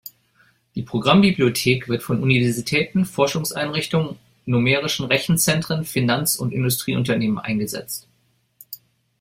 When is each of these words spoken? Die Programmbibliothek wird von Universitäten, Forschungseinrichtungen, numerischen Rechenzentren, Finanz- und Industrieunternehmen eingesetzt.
Die 0.73 0.81
Programmbibliothek 0.81 1.87
wird 1.87 2.01
von 2.01 2.23
Universitäten, 2.23 3.05
Forschungseinrichtungen, 3.05 4.17
numerischen 4.47 5.05
Rechenzentren, 5.05 5.85
Finanz- 5.85 6.37
und 6.37 6.53
Industrieunternehmen 6.53 7.37
eingesetzt. 7.37 8.07